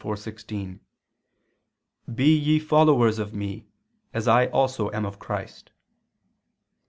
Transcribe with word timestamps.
4:16): 0.03 0.79
"Be 2.11 2.35
ye 2.35 2.57
followers 2.57 3.19
of 3.19 3.35
me, 3.35 3.67
as 4.15 4.27
I 4.27 4.47
also 4.47 4.89
am 4.89 5.05
of 5.05 5.19
Christ." 5.19 5.69